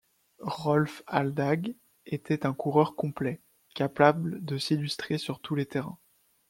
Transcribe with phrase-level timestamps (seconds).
[0.47, 1.75] Rolf Aldag
[2.07, 3.39] était un coureur complet,
[3.75, 5.99] capable de s'illustrer sur tous les terrains.